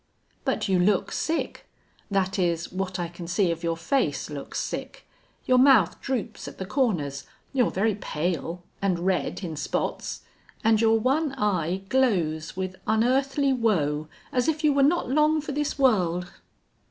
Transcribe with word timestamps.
"But 0.45 0.67
you 0.67 0.79
look 0.79 1.11
sick. 1.11 1.67
That 2.09 2.39
is, 2.39 2.71
what 2.71 2.97
I 2.97 3.07
can 3.07 3.27
see 3.27 3.51
of 3.51 3.63
your 3.63 3.77
face 3.77 4.31
looks 4.31 4.59
sick. 4.59 5.07
Your 5.45 5.59
mouth 5.59 6.01
droops 6.01 6.47
at 6.47 6.57
the 6.57 6.65
corners. 6.65 7.25
You're 7.53 7.69
very 7.69 7.93
pale 7.93 8.63
and 8.81 8.97
red 8.97 9.43
in 9.43 9.55
spots. 9.55 10.23
And 10.63 10.81
your 10.81 10.99
one 10.99 11.35
eye 11.37 11.83
glows 11.87 12.57
with 12.57 12.77
unearthly 12.87 13.53
woe, 13.53 14.07
as 14.31 14.47
if 14.47 14.63
you 14.63 14.73
were 14.73 14.81
not 14.81 15.07
long 15.07 15.39
for 15.39 15.51
this 15.51 15.77
world!" 15.77 16.31